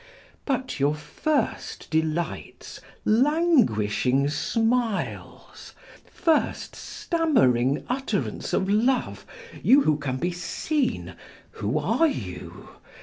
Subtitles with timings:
[0.45, 5.75] But your first delights, languishing smiles,
[6.11, 9.27] first stammering utterance of love,
[9.61, 11.13] you who can be seen,
[11.51, 12.69] who are you?